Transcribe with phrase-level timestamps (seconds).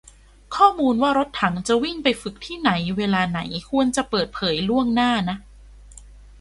[0.55, 5.37] ข้อมูลว่ารถถังจะวิ่งไปฝึกที่ไหนเวลาไหน ควรจะเปิดเผยล่วงหน้านะ